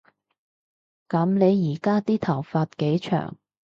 [1.07, 3.37] 噉你而家啲頭髮幾長